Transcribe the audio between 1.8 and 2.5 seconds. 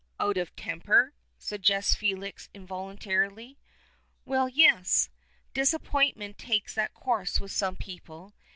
Felix